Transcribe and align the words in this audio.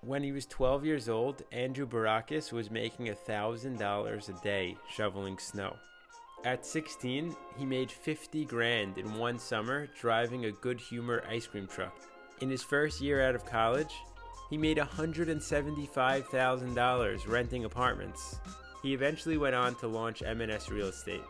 When 0.00 0.22
he 0.22 0.30
was 0.30 0.46
12 0.46 0.84
years 0.84 1.08
old, 1.08 1.42
Andrew 1.50 1.86
Barrocas 1.86 2.52
was 2.52 2.70
making 2.70 3.06
$1,000 3.06 4.28
a 4.28 4.42
day 4.42 4.76
shoveling 4.88 5.38
snow. 5.38 5.74
At 6.44 6.64
16, 6.64 7.34
he 7.56 7.66
made 7.66 7.90
50 7.90 8.44
grand 8.44 8.96
in 8.96 9.14
one 9.14 9.40
summer 9.40 9.88
driving 10.00 10.44
a 10.44 10.52
good 10.52 10.78
humor 10.78 11.24
ice 11.28 11.48
cream 11.48 11.66
truck. 11.66 11.96
In 12.40 12.48
his 12.48 12.62
first 12.62 13.00
year 13.00 13.22
out 13.22 13.34
of 13.34 13.44
college, 13.44 13.92
he 14.50 14.56
made 14.56 14.76
$175,000 14.76 17.28
renting 17.28 17.64
apartments. 17.64 18.38
He 18.84 18.94
eventually 18.94 19.36
went 19.36 19.56
on 19.56 19.74
to 19.76 19.88
launch 19.88 20.22
M&S 20.22 20.70
Real 20.70 20.86
Estate. 20.86 21.24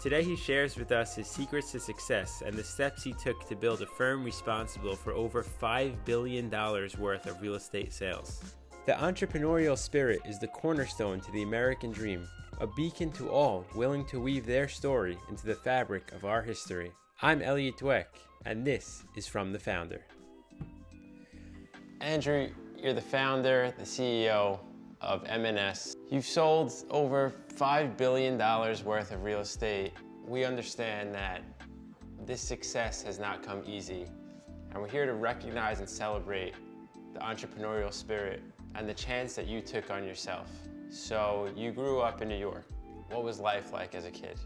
Today, 0.00 0.22
he 0.22 0.36
shares 0.36 0.76
with 0.76 0.92
us 0.92 1.16
his 1.16 1.26
secrets 1.26 1.72
to 1.72 1.80
success 1.80 2.42
and 2.46 2.54
the 2.54 2.62
steps 2.62 3.02
he 3.02 3.12
took 3.14 3.48
to 3.48 3.56
build 3.56 3.82
a 3.82 3.86
firm 3.86 4.22
responsible 4.22 4.94
for 4.94 5.12
over 5.12 5.42
$5 5.42 5.96
billion 6.04 6.48
worth 6.50 7.26
of 7.26 7.42
real 7.42 7.54
estate 7.54 7.92
sales. 7.92 8.54
The 8.86 8.92
entrepreneurial 8.92 9.76
spirit 9.76 10.20
is 10.24 10.38
the 10.38 10.46
cornerstone 10.46 11.20
to 11.22 11.32
the 11.32 11.42
American 11.42 11.90
dream, 11.90 12.28
a 12.60 12.66
beacon 12.68 13.10
to 13.12 13.28
all 13.28 13.66
willing 13.74 14.04
to 14.06 14.20
weave 14.20 14.46
their 14.46 14.68
story 14.68 15.18
into 15.30 15.46
the 15.46 15.56
fabric 15.56 16.12
of 16.12 16.24
our 16.24 16.42
history. 16.42 16.92
I'm 17.20 17.42
Elliot 17.42 17.78
Dweck, 17.78 18.06
and 18.44 18.64
this 18.64 19.02
is 19.16 19.26
From 19.26 19.52
the 19.52 19.58
Founder. 19.58 20.02
Andrew, 22.00 22.50
you're 22.80 22.94
the 22.94 23.00
founder, 23.00 23.74
the 23.76 23.84
CEO 23.84 24.60
of 25.00 25.24
M&S. 25.26 25.94
You've 26.10 26.26
sold 26.26 26.72
over 26.90 27.32
$5 27.54 27.96
billion 27.96 28.38
worth 28.38 29.12
of 29.12 29.22
real 29.22 29.40
estate. 29.40 29.92
We 30.26 30.44
understand 30.44 31.14
that 31.14 31.42
this 32.26 32.40
success 32.40 33.02
has 33.02 33.18
not 33.18 33.42
come 33.42 33.62
easy, 33.66 34.06
and 34.70 34.82
we're 34.82 34.88
here 34.88 35.06
to 35.06 35.14
recognize 35.14 35.78
and 35.80 35.88
celebrate 35.88 36.54
the 37.14 37.20
entrepreneurial 37.20 37.92
spirit 37.92 38.42
and 38.74 38.88
the 38.88 38.94
chance 38.94 39.34
that 39.34 39.46
you 39.46 39.60
took 39.60 39.90
on 39.90 40.04
yourself. 40.04 40.50
So 40.90 41.50
you 41.56 41.72
grew 41.72 42.00
up 42.00 42.22
in 42.22 42.28
New 42.28 42.36
York. 42.38 42.64
What 43.10 43.24
was 43.24 43.38
life 43.40 43.72
like 43.72 43.94
as 43.94 44.04
a 44.04 44.10
kid? 44.10 44.38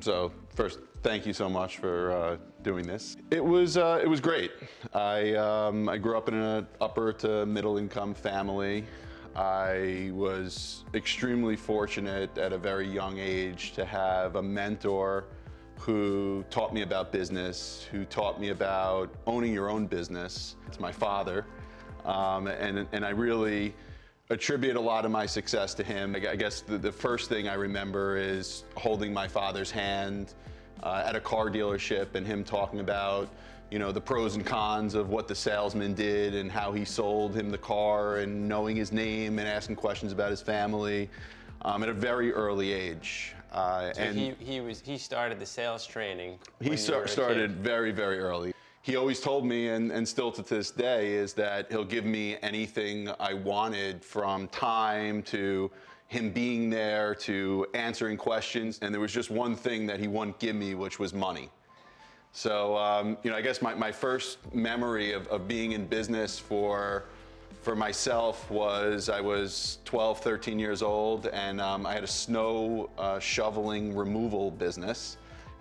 So 0.00 0.32
first, 0.54 0.80
thank 1.02 1.24
you 1.24 1.32
so 1.32 1.48
much 1.48 1.78
for 1.78 2.12
uh, 2.12 2.36
doing 2.62 2.86
this. 2.86 3.16
It 3.30 3.42
was 3.42 3.76
uh, 3.76 4.00
it 4.02 4.08
was 4.08 4.20
great. 4.20 4.50
I 4.92 5.34
um, 5.34 5.88
I 5.88 5.96
grew 5.98 6.18
up 6.18 6.28
in 6.28 6.34
an 6.34 6.66
upper 6.80 7.12
to 7.14 7.46
middle 7.46 7.78
income 7.78 8.12
family. 8.12 8.84
I 9.36 10.10
was 10.12 10.84
extremely 10.94 11.56
fortunate 11.56 12.38
at 12.38 12.52
a 12.52 12.58
very 12.58 12.86
young 12.86 13.18
age 13.18 13.72
to 13.72 13.84
have 13.84 14.36
a 14.36 14.42
mentor 14.42 15.24
who 15.76 16.44
taught 16.50 16.72
me 16.72 16.82
about 16.82 17.10
business, 17.10 17.86
who 17.90 18.04
taught 18.04 18.40
me 18.40 18.50
about 18.50 19.12
owning 19.26 19.52
your 19.52 19.68
own 19.68 19.86
business. 19.86 20.54
It's 20.68 20.78
my 20.78 20.92
father. 20.92 21.44
Um, 22.04 22.46
and, 22.46 22.86
and 22.92 23.04
I 23.04 23.10
really 23.10 23.74
attribute 24.30 24.76
a 24.76 24.80
lot 24.80 25.04
of 25.04 25.10
my 25.10 25.26
success 25.26 25.74
to 25.74 25.82
him. 25.82 26.14
I 26.14 26.36
guess 26.36 26.60
the, 26.60 26.78
the 26.78 26.92
first 26.92 27.28
thing 27.28 27.48
I 27.48 27.54
remember 27.54 28.16
is 28.16 28.64
holding 28.76 29.12
my 29.12 29.26
father's 29.26 29.70
hand 29.70 30.34
uh, 30.82 31.02
at 31.04 31.16
a 31.16 31.20
car 31.20 31.50
dealership 31.50 32.14
and 32.14 32.24
him 32.24 32.44
talking 32.44 32.80
about 32.80 33.28
you 33.70 33.78
know, 33.78 33.90
the 33.90 34.00
pros 34.00 34.36
and 34.36 34.44
cons 34.44 34.94
of 34.94 35.08
what 35.08 35.26
the 35.28 35.34
salesman 35.34 35.94
did 35.94 36.34
and 36.34 36.50
how 36.50 36.72
he 36.72 36.84
sold 36.84 37.34
him 37.34 37.50
the 37.50 37.58
car 37.58 38.18
and 38.18 38.48
knowing 38.48 38.76
his 38.76 38.92
name 38.92 39.38
and 39.38 39.48
asking 39.48 39.76
questions 39.76 40.12
about 40.12 40.30
his 40.30 40.40
family 40.40 41.08
um, 41.62 41.82
at 41.82 41.88
a 41.88 41.92
very 41.92 42.32
early 42.32 42.72
age. 42.72 43.34
Uh, 43.52 43.92
so 43.92 44.00
and 44.00 44.18
he, 44.18 44.34
he 44.38 44.60
was 44.60 44.80
he 44.80 44.98
started 44.98 45.38
the 45.38 45.46
sales 45.46 45.86
training. 45.86 46.38
He 46.60 46.76
start, 46.76 47.08
started 47.08 47.52
very 47.56 47.92
very 47.92 48.18
early. 48.18 48.52
He 48.82 48.96
always 48.96 49.18
told 49.18 49.46
me, 49.46 49.68
and, 49.68 49.90
and 49.90 50.06
still 50.06 50.30
to 50.32 50.42
this 50.42 50.70
day, 50.70 51.14
is 51.14 51.32
that 51.34 51.70
he'll 51.70 51.86
give 51.86 52.04
me 52.04 52.36
anything 52.42 53.08
I 53.18 53.32
wanted 53.32 54.04
from 54.04 54.46
time 54.48 55.22
to 55.22 55.70
him 56.08 56.30
being 56.30 56.68
there 56.68 57.14
to 57.14 57.66
answering 57.72 58.18
questions. 58.18 58.78
And 58.82 58.92
there 58.92 59.00
was 59.00 59.12
just 59.12 59.30
one 59.30 59.56
thing 59.56 59.86
that 59.86 60.00
he 60.00 60.06
wouldn't 60.06 60.38
give 60.38 60.54
me, 60.54 60.74
which 60.74 60.98
was 60.98 61.14
money. 61.14 61.48
So, 62.36 62.76
um, 62.76 63.16
you 63.22 63.30
know, 63.30 63.36
I 63.36 63.42
guess 63.42 63.62
my, 63.62 63.74
my 63.74 63.92
first 63.92 64.38
memory 64.52 65.12
of, 65.12 65.28
of 65.28 65.46
being 65.46 65.70
in 65.70 65.86
business 65.86 66.36
for, 66.36 67.04
for 67.62 67.76
myself 67.76 68.50
was 68.50 69.08
I 69.08 69.20
was 69.20 69.78
12, 69.84 70.18
13 70.18 70.58
years 70.58 70.82
old, 70.82 71.28
and 71.28 71.60
um, 71.60 71.86
I 71.86 71.94
had 71.94 72.02
a 72.02 72.08
snow 72.08 72.90
uh, 72.98 73.20
shoveling 73.20 73.94
removal 73.94 74.50
business. 74.50 75.16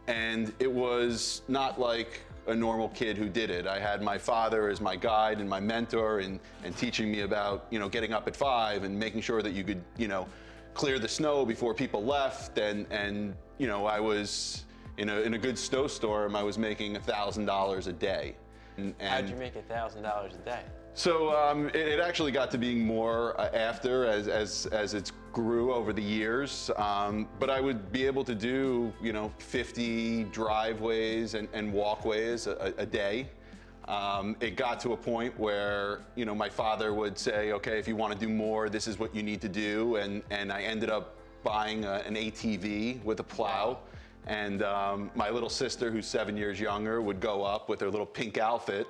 And 0.08 0.52
it 0.58 0.70
was 0.70 1.44
not 1.48 1.80
like 1.80 2.22
a 2.48 2.56
normal 2.56 2.90
kid 2.90 3.20
who 3.20 3.30
did 3.30 3.52
it. 3.52 3.68
I 3.68 3.80
had 3.80 4.02
my 4.02 4.18
father 4.18 4.68
as 4.68 4.82
my 4.82 4.96
guide 4.96 5.40
and 5.40 5.48
my 5.48 5.60
mentor 5.60 6.22
and, 6.22 6.40
and 6.64 6.76
teaching 6.76 7.12
me 7.12 7.22
about, 7.22 7.68
you 7.70 7.78
know, 7.78 7.88
getting 7.88 8.14
up 8.14 8.28
at 8.28 8.36
five 8.36 8.84
and 8.84 8.98
making 8.98 9.22
sure 9.22 9.44
that 9.44 9.54
you 9.54 9.64
could, 9.64 9.84
you 9.96 10.08
know, 10.08 10.28
clear 10.74 10.98
the 10.98 11.08
snow 11.08 11.46
before 11.46 11.76
people 11.76 12.04
left. 12.04 12.58
And, 12.58 12.88
and 12.90 13.36
you 13.60 13.68
know, 13.68 13.86
I 13.86 14.00
was, 14.00 14.64
in 14.98 15.10
a, 15.10 15.22
in 15.22 15.34
a 15.34 15.38
good 15.38 15.58
snowstorm, 15.58 16.36
I 16.36 16.44
was 16.44 16.58
making 16.58 16.96
$1,000 16.96 17.88
a 17.88 17.94
day. 17.94 18.36
And, 18.78 18.94
and 19.00 19.10
How'd 19.10 19.30
you 19.30 19.36
make 19.36 19.56
$1,000 19.56 20.34
a 20.34 20.38
day? 20.46 20.62
So 20.96 21.36
um, 21.36 21.70
it, 21.70 21.76
it, 21.76 22.00
actually 22.00 22.32
got 22.32 22.52
to 22.52 22.58
being 22.58 22.86
more 22.86 23.40
uh, 23.40 23.50
after 23.52 24.06
as, 24.06 24.28
as, 24.28 24.68
as 24.68 24.94
it 24.94 25.12
grew 25.32 25.74
over 25.74 25.92
the 25.92 26.04
years. 26.04 26.70
Um, 26.76 27.28
but 27.40 27.50
I 27.50 27.60
would 27.60 27.92
be 27.92 28.06
able 28.06 28.24
to 28.26 28.36
do, 28.36 28.94
you 29.02 29.12
know, 29.12 29.32
50 29.40 30.26
driveways 30.26 31.34
and, 31.34 31.48
and 31.54 31.74
walkways 31.74 32.46
a, 32.46 32.74
a 32.78 32.86
day. 32.86 33.28
Um, 33.88 34.38
it 34.40 34.56
got 34.56 34.80
to 34.82 34.94
a 34.94 34.98
point 34.98 35.38
where, 35.38 36.02
you 36.16 36.26
know, 36.26 36.36
my 36.36 36.48
father 36.48 36.94
would 36.94 37.18
say, 37.18 37.52
okay, 37.54 37.80
if 37.80 37.88
you 37.88 37.96
want 37.96 38.14
to 38.14 38.20
do 38.20 38.32
more, 38.32 38.70
this 38.70 38.88
is 38.88 39.00
what 39.00 39.14
you 39.16 39.24
need 39.24 39.42
to 39.42 39.50
do. 39.50 39.98
And, 39.98 40.22
and 40.30 40.54
I 40.54 40.62
ended 40.62 40.90
up 40.90 41.18
buying 41.44 41.86
a, 41.86 41.96
an 42.06 42.16
ATV 42.16 43.04
with 43.04 43.20
a 43.20 43.24
plow. 43.24 43.80
And 44.28 44.64
um, 44.64 45.12
my 45.16 45.30
little 45.30 45.50
sister, 45.50 45.92
who's 45.92 46.08
seven 46.08 46.38
years 46.38 46.60
younger, 46.60 47.02
would 47.02 47.20
go 47.20 47.44
up 47.44 47.68
with 47.70 47.82
her 47.82 47.90
little 47.90 48.06
pink 48.06 48.38
outfit 48.38 48.88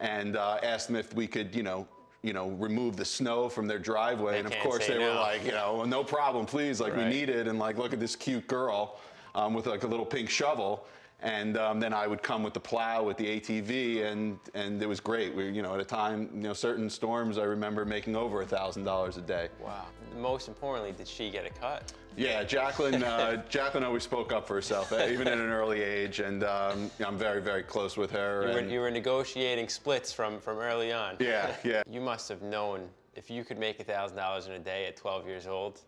and 0.00 0.36
uh, 0.36 0.58
ask 0.62 0.86
them 0.86 0.96
if 0.96 1.14
we 1.14 1.26
could, 1.26 1.54
you 1.54 1.62
know, 1.62 1.86
you 2.22 2.32
know, 2.32 2.50
remove 2.50 2.96
the 2.96 3.04
snow 3.04 3.48
from 3.48 3.66
their 3.66 3.78
driveway. 3.78 4.32
They 4.32 4.38
and 4.40 4.46
of 4.52 4.58
course, 4.60 4.86
they 4.86 4.98
no. 4.98 5.08
were 5.08 5.14
like, 5.14 5.44
you 5.44 5.52
know, 5.52 5.84
no 5.84 6.02
problem, 6.02 6.46
please. 6.46 6.80
Like, 6.80 6.94
right. 6.94 7.04
we 7.04 7.10
need 7.10 7.28
it. 7.28 7.46
And 7.46 7.58
like, 7.58 7.78
look 7.78 7.92
at 7.92 8.00
this 8.00 8.16
cute 8.16 8.46
girl 8.46 8.98
um, 9.34 9.54
with 9.54 9.66
like 9.66 9.84
a 9.84 9.86
little 9.86 10.06
pink 10.06 10.28
shovel. 10.30 10.86
And 11.20 11.56
um, 11.56 11.80
then 11.80 11.94
I 11.94 12.06
would 12.06 12.22
come 12.22 12.42
with 12.42 12.52
the 12.52 12.60
plow 12.60 13.02
with 13.02 13.16
the 13.16 13.40
ATV, 13.40 14.04
and 14.04 14.38
and 14.54 14.82
it 14.82 14.86
was 14.86 15.00
great. 15.00 15.34
We, 15.34 15.48
you 15.50 15.62
know, 15.62 15.74
at 15.74 15.80
a 15.80 15.84
time, 15.84 16.28
you 16.34 16.42
know, 16.42 16.52
certain 16.52 16.90
storms, 16.90 17.38
I 17.38 17.44
remember 17.44 17.86
making 17.86 18.16
over 18.16 18.42
a 18.42 18.46
thousand 18.46 18.84
dollars 18.84 19.16
a 19.16 19.22
day. 19.22 19.48
Wow. 19.62 19.86
Most 20.18 20.46
importantly, 20.46 20.92
did 20.92 21.08
she 21.08 21.30
get 21.30 21.46
a 21.46 21.50
cut? 21.50 21.92
Yeah, 22.16 22.44
Jacqueline. 22.44 23.02
Uh, 23.02 23.42
Jacqueline 23.48 23.84
always 23.84 24.02
spoke 24.02 24.32
up 24.32 24.46
for 24.46 24.54
herself, 24.54 24.92
eh, 24.92 25.10
even 25.10 25.26
at 25.26 25.38
an 25.38 25.48
early 25.48 25.82
age, 25.82 26.20
and 26.20 26.44
um, 26.44 26.90
I'm 27.04 27.18
very, 27.18 27.40
very 27.40 27.62
close 27.62 27.96
with 27.96 28.10
her. 28.10 28.48
You 28.48 28.54
were, 28.54 28.68
you 28.68 28.80
were 28.80 28.90
negotiating 28.90 29.68
splits 29.68 30.12
from 30.12 30.38
from 30.38 30.58
early 30.58 30.92
on. 30.92 31.16
Yeah, 31.18 31.54
yeah. 31.64 31.82
you 31.90 32.00
must 32.02 32.28
have 32.28 32.42
known 32.42 32.88
if 33.14 33.30
you 33.30 33.42
could 33.42 33.58
make 33.58 33.80
a 33.80 33.84
thousand 33.84 34.18
dollars 34.18 34.46
in 34.46 34.52
a 34.52 34.58
day 34.58 34.84
at 34.86 34.96
12 34.96 35.26
years 35.26 35.46
old, 35.46 35.80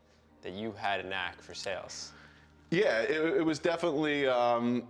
that 0.42 0.52
you 0.52 0.72
had 0.76 1.00
a 1.00 1.06
knack 1.06 1.40
for 1.42 1.52
sales. 1.52 2.12
Yeah, 2.70 3.00
it, 3.00 3.38
it 3.38 3.44
was 3.44 3.58
definitely. 3.58 4.26
Um, 4.26 4.84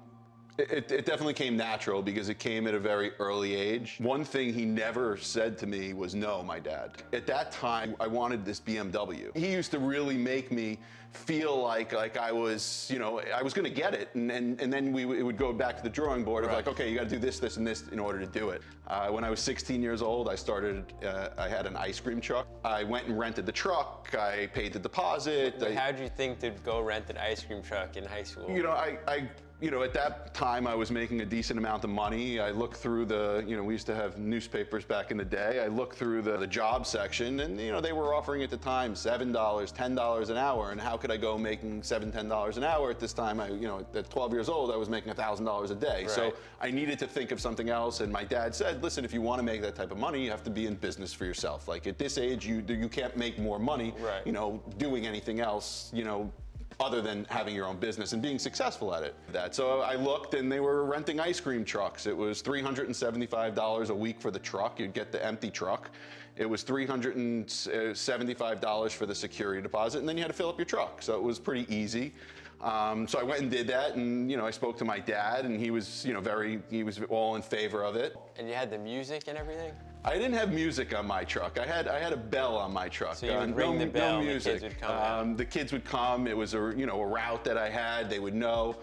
it, 0.59 0.91
it, 0.91 1.07
definitely 1.07 1.35
came 1.35 1.57
natural 1.57 2.03
because 2.03 2.29
it 2.29 2.39
came 2.39 2.67
at 2.67 2.75
a 2.75 2.81
very 2.81 3.13
early 3.21 3.55
age. 3.55 3.97
One 4.01 4.25
thing 4.25 4.53
he 4.53 4.65
never 4.65 5.17
said 5.17 5.57
to 5.59 5.67
me 5.67 5.93
was 5.93 6.15
no, 6.15 6.43
my 6.43 6.59
dad. 6.59 7.03
At 7.13 7.27
that 7.29 7.53
time, 7.53 7.95
I 8.01 8.09
wanted 8.09 8.45
this 8.45 8.61
BMW. 8.61 9.37
He 9.37 9.53
used 9.53 9.71
to 9.71 9.79
really 9.79 10.17
make 10.17 10.51
me 10.51 10.79
feel 11.13 11.63
like 11.63 11.93
like 11.93 12.19
I 12.19 12.33
was, 12.33 12.89
you 12.93 12.99
know, 12.99 13.21
I 13.35 13.43
was 13.43 13.55
going 13.55 13.65
to 13.65 13.75
get 13.75 13.95
it, 13.95 14.11
and, 14.15 14.31
and 14.31 14.61
and 14.61 14.73
then 14.73 14.93
we 14.93 15.03
it 15.03 15.23
would 15.23 15.39
go 15.39 15.53
back 15.53 15.77
to 15.77 15.83
the 15.83 15.89
drawing 15.89 16.25
board 16.25 16.45
of 16.45 16.51
right. 16.51 16.57
like, 16.57 16.69
okay, 16.69 16.91
you 16.91 16.97
got 16.97 17.05
to 17.05 17.11
do 17.11 17.19
this, 17.19 17.39
this, 17.39 17.57
and 17.57 17.67
this 17.67 17.89
in 17.93 17.99
order 17.99 18.19
to 18.19 18.27
do 18.27 18.51
it. 18.51 18.63
Uh, 18.89 19.09
when 19.09 19.25
I 19.25 19.31
was 19.31 19.41
16 19.41 19.81
years 19.81 20.03
old, 20.03 20.29
I 20.29 20.35
started. 20.35 20.93
Uh, 21.05 21.29
I 21.39 21.49
had 21.49 21.67
an 21.67 21.77
ice 21.77 22.01
cream 22.01 22.21
truck. 22.21 22.49
I 22.65 22.83
went 22.83 23.07
and 23.07 23.19
rented 23.19 23.47
the 23.47 23.53
truck. 23.53 24.15
I 24.19 24.49
paid 24.49 24.73
the 24.73 24.79
deposit. 24.79 25.63
How 25.75 25.93
did 25.93 26.01
you 26.01 26.09
think 26.09 26.41
to 26.41 26.51
go 26.65 26.81
rent 26.81 27.09
an 27.11 27.17
ice 27.17 27.45
cream 27.45 27.63
truck 27.63 27.97
in 27.97 28.05
high 28.05 28.25
school? 28.25 28.51
You 28.51 28.63
know, 28.63 28.73
I, 28.73 28.99
I 29.07 29.29
you 29.61 29.73
know, 29.73 29.83
at 29.83 29.93
that 29.93 30.35
time 30.35 30.69
I 30.69 30.75
was 30.75 30.93
making 30.93 31.21
a 31.21 31.27
decent 31.27 31.59
amount 31.59 31.83
of 31.83 31.91
money. 31.91 32.39
I 32.39 32.53
looked 32.53 32.77
through 32.77 33.07
the, 33.07 33.45
you 33.45 33.57
know, 33.57 33.65
we 33.65 33.75
used 33.75 33.87
to 33.87 33.95
have 33.95 34.17
newspapers 34.17 34.85
back 34.85 35.11
in 35.11 35.17
the 35.17 35.25
day. 35.25 35.61
I 35.61 35.67
looked 35.67 35.97
through 35.97 36.23
the, 36.23 36.37
the 36.37 36.47
job 36.47 36.87
section 36.87 37.41
and, 37.41 37.61
you 37.61 37.73
know, 37.73 37.81
they 37.81 37.93
were 37.93 38.15
offering 38.15 38.45
at 38.45 38.51
the 38.51 38.57
time 38.57 38.95
$7, 38.95 39.33
$10 39.33 40.31
an 40.31 40.37
hour. 40.37 40.71
And 40.71 40.81
how 40.81 40.97
could 40.97 41.11
I 41.11 41.17
go 41.17 41.37
making 41.37 41.83
$7, 41.83 42.13
$10 42.13 42.57
an 42.57 42.65
hour 42.65 42.91
at 42.91 43.01
this 43.01 43.13
time? 43.13 43.41
I, 43.41 43.49
you 43.49 43.67
know, 43.67 43.85
at 43.95 44.09
12 44.09 44.33
years 44.33 44.49
old, 44.49 44.71
I 44.71 44.77
was 44.77 44.89
making 44.89 45.13
$1,000 45.13 45.71
a 45.71 45.75
day. 45.75 46.03
Right. 46.03 46.11
So 46.11 46.35
I 46.61 46.71
needed 46.71 47.01
to 47.01 47.09
think 47.09 47.33
of 47.33 47.41
something 47.41 47.69
else. 47.69 47.99
And 47.99 48.13
my 48.13 48.23
dad 48.23 48.55
said, 48.55 48.81
listen, 48.81 49.05
if 49.05 49.13
you 49.13 49.23
want 49.23 49.41
to 49.41 49.45
make 49.45 49.61
that 49.63 49.75
type 49.75 49.91
of 49.91 49.99
money, 49.99 50.23
you 50.23 50.31
have 50.31 50.45
to 50.45 50.51
be 50.51 50.67
in 50.67 50.77
business 50.77 51.13
for 51.13 51.25
yourself. 51.25 51.67
Like 51.67 51.89
at 51.89 51.99
this 51.99 52.17
age, 52.17 52.47
you, 52.47 52.63
you 52.69 52.89
can't 52.89 53.17
make 53.17 53.41
more 53.41 53.59
money, 53.59 53.93
right. 53.99 54.25
you 54.25 54.33
know, 54.33 54.63
doing 54.77 55.05
anything 55.05 55.41
else, 55.41 55.91
you 55.93 56.05
know, 56.05 56.31
other 56.81 57.03
than 57.03 57.27
having 57.29 57.55
your 57.55 57.67
own 57.67 57.77
business 57.77 58.13
and 58.13 58.23
being 58.23 58.39
successful 58.39 58.95
at 58.95 59.03
it. 59.03 59.17
That 59.33 59.55
so 59.55 59.81
I 59.81 59.97
looked 59.97 60.35
and 60.35 60.51
they 60.51 60.61
were 60.61 60.85
renting 60.85 61.19
ice 61.19 61.41
cream 61.41 61.65
trucks. 61.65 62.07
It 62.07 62.17
was 62.17 62.41
$375 62.43 63.91
a 63.91 63.95
week 63.95 64.21
for 64.21 64.31
the 64.31 64.39
truck. 64.39 64.79
You'd 64.79 64.95
get 64.95 65.11
the 65.11 65.25
empty 65.25 65.51
truck. 65.51 65.91
It 66.37 66.49
was 66.49 66.63
$375 66.63 68.91
for 68.93 69.07
the 69.07 69.15
security 69.15 69.61
deposit, 69.61 69.99
and 69.99 70.09
then 70.09 70.17
you 70.17 70.23
had 70.23 70.29
to 70.29 70.37
fill 70.37 70.49
up 70.49 70.57
your 70.57 70.67
truck. 70.67 71.03
So 71.03 71.17
it 71.17 71.23
was 71.23 71.41
pretty 71.41 71.67
easy. 71.75 72.15
Um, 72.61 73.09
so 73.09 73.19
I 73.19 73.25
went 73.25 73.43
and 73.43 73.51
did 73.51 73.67
that, 73.69 73.95
and 73.97 74.31
you 74.31 74.37
know 74.37 74.47
I 74.47 74.53
spoke 74.53 74.77
to 74.79 74.85
my 74.85 75.01
dad, 75.01 75.47
and 75.47 75.59
he 75.59 75.73
was 75.73 76.05
you 76.05 76.13
know 76.13 76.21
very 76.21 76.63
he 76.71 76.85
was 76.85 77.01
all 77.09 77.35
in 77.35 77.43
favor 77.43 77.83
of 77.83 77.97
it. 77.97 78.15
And 78.37 78.47
you 78.49 78.55
had 78.55 78.71
the 78.71 78.79
music 78.79 79.25
and 79.27 79.37
everything. 79.37 79.73
I 80.05 80.15
didn't 80.15 80.35
have 80.35 80.53
music 80.53 80.97
on 80.97 81.07
my 81.07 81.25
truck. 81.25 81.59
I 81.59 81.67
had 81.67 81.89
I 81.89 81.99
had 81.99 82.13
a 82.13 82.17
bell 82.17 82.57
on 82.57 82.73
my 82.73 82.89
truck. 82.89 83.17
So 83.17 83.27
you 83.27 83.33
would 83.35 83.57
ring 83.57 83.79
no, 83.79 83.85
the 83.85 83.91
bell, 83.91 84.13
no 84.13 84.19
and 84.19 84.27
the 84.27 84.31
music. 84.33 84.53
kids 84.53 84.63
would 84.63 84.81
come. 84.81 85.21
Um, 85.21 85.37
the 85.37 85.45
kids 85.45 85.73
would 85.73 85.85
come. 85.85 86.27
It 86.27 86.37
was 86.37 86.55
a 86.55 86.73
you 86.77 86.87
know 86.87 87.01
a 87.01 87.07
route 87.07 87.45
that 87.45 87.59
I 87.59 87.69
had. 87.69 88.09
They 88.09 88.21
would 88.21 88.35
know. 88.35 88.77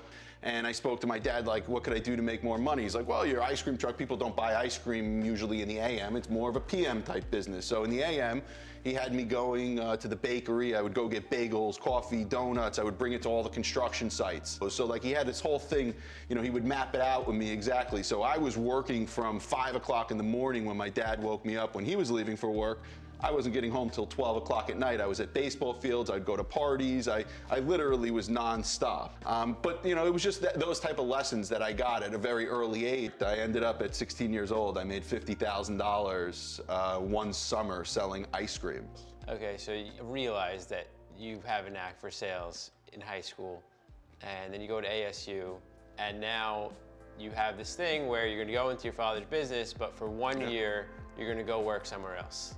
And 0.46 0.68
I 0.68 0.72
spoke 0.72 1.02
to 1.02 1.08
my 1.08 1.18
dad 1.18 1.48
like, 1.48 1.68
what 1.68 1.84
could 1.84 1.94
I 1.94 1.98
do 1.98 2.16
to 2.16 2.22
make 2.22 2.44
more 2.44 2.60
money? 2.60 2.84
He's 2.84 2.94
like, 2.94 3.08
well, 3.08 3.26
your 3.26 3.42
ice 3.42 3.64
cream 3.64 3.78
truck. 3.78 3.98
People 3.98 4.16
don't 4.16 4.36
buy 4.36 4.56
ice 4.56 4.78
cream 4.78 5.26
usually 5.26 5.64
in 5.64 5.68
the 5.68 5.80
AM. 5.80 6.16
It's 6.16 6.30
more 6.30 6.52
of 6.52 6.56
a 6.56 6.60
PM 6.60 7.02
type 7.02 7.30
business. 7.32 7.66
So 7.66 7.84
in 7.84 7.90
the 7.90 8.04
AM, 8.04 8.44
he 8.84 8.94
had 8.94 9.12
me 9.12 9.24
going 9.24 9.80
uh, 9.80 9.98
to 9.98 10.08
the 10.08 10.16
bakery. 10.16 10.76
I 10.76 10.82
would 10.84 10.94
go 10.94 11.08
get 11.08 11.32
bagels, 11.32 11.80
coffee, 11.80 12.24
donuts. 12.24 12.78
I 12.78 12.84
would 12.84 13.00
bring 13.00 13.14
it 13.14 13.24
to 13.24 13.30
all 13.30 13.42
the 13.42 13.50
construction 13.50 14.12
sites. 14.12 14.60
So 14.70 14.86
like 14.86 15.02
he 15.02 15.10
had 15.10 15.26
this 15.26 15.42
whole 15.42 15.58
thing, 15.58 15.96
you 16.30 16.36
know, 16.36 16.44
he 16.44 16.52
would 16.52 16.64
map 16.64 16.94
it 16.94 17.02
out 17.02 17.26
with 17.26 17.36
me 17.36 17.50
exactly. 17.50 18.04
So 18.04 18.22
I 18.22 18.38
was 18.38 18.56
working 18.56 19.08
from 19.08 19.40
five 19.40 19.74
o'clock 19.74 20.12
in 20.12 20.18
the 20.18 20.24
morning 20.24 20.66
when 20.66 20.78
my 20.78 20.90
dad 20.90 21.24
woke 21.24 21.44
me 21.44 21.58
up 21.58 21.74
when 21.74 21.84
he 21.84 21.96
was 21.96 22.12
leaving 22.12 22.38
for 22.38 22.52
work. 22.52 22.84
I 23.22 23.32
wasn't 23.32 23.54
getting 23.54 23.72
home 23.72 23.90
till 23.90 24.06
12 24.06 24.38
o'clock 24.38 24.70
at 24.70 24.78
night. 24.78 25.02
I 25.02 25.06
was 25.08 25.20
at 25.20 25.34
baseball 25.34 25.74
fields. 25.74 26.10
I'd 26.10 26.26
go 26.26 26.36
to 26.36 26.44
parties. 26.44 27.08
I, 27.08 27.26
I 27.50 27.60
literally 27.60 28.12
was 28.12 28.30
nonstop. 28.30 29.12
Um, 29.26 29.58
but 29.62 29.84
you 29.86 29.96
know, 29.96 30.06
it 30.06 30.14
was 30.14 30.22
just 30.24 30.42
that, 30.42 30.60
those 30.60 30.80
type 30.80 31.00
of 31.00 31.08
lessons 31.08 31.50
that 31.50 31.62
I 31.62 31.74
got 31.74 32.04
at 32.04 32.14
a 32.14 32.18
very 32.18 32.48
early 32.48 32.86
age. 32.86 33.12
I 33.22 33.36
ended 33.38 33.64
up 33.64 33.82
at 33.82 33.96
16 33.96 34.32
years 34.34 34.52
old. 34.52 34.78
I 34.78 34.84
made 34.84 35.04
$50,000 35.04 36.60
uh, 36.70 37.00
one 37.00 37.34
summer 37.34 37.84
selling 37.86 38.26
ice 38.34 38.58
cream. 38.58 38.86
Okay, 39.30 39.56
so 39.58 39.72
you 39.74 39.92
realize 40.04 40.66
that 40.68 40.88
you 41.18 41.42
have 41.46 41.66
a 41.66 41.70
knack 41.70 42.00
for 42.00 42.12
sales 42.12 42.72
in 42.94 43.02
high 43.02 43.22
school, 43.22 43.64
and 44.22 44.54
then 44.54 44.62
you 44.62 44.68
go 44.68 44.80
to 44.82 44.88
ASU, 44.88 45.56
and 45.98 46.20
now 46.20 46.72
you 47.18 47.32
have 47.32 47.58
this 47.58 47.76
thing 47.76 48.08
where 48.08 48.28
you're 48.28 48.36
going 48.38 48.48
to 48.48 48.54
go 48.54 48.70
into 48.70 48.84
your 48.84 48.94
father's 48.94 49.26
business, 49.26 49.74
but 49.74 49.98
for 49.98 50.10
one 50.10 50.42
Yeah. 50.42 50.50
year 50.50 50.88
you're 51.18 51.28
going 51.28 51.38
to 51.44 51.50
go 51.50 51.62
work 51.62 51.86
somewhere 51.86 52.18
else. 52.18 52.56